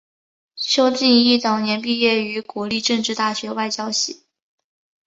[0.55, 4.23] 邱进益早年毕业于国立政治大学外交系。